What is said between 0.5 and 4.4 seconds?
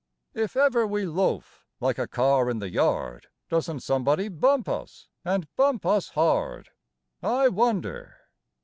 ever we loaf, like a car in the yard, Doesn't somebody